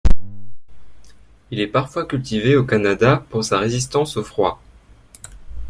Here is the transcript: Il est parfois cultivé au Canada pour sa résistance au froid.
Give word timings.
Il 1.51 1.59
est 1.59 1.67
parfois 1.67 2.07
cultivé 2.07 2.55
au 2.57 2.63
Canada 2.65 3.23
pour 3.29 3.43
sa 3.43 3.59
résistance 3.59 4.17
au 4.17 4.23
froid. 4.23 4.59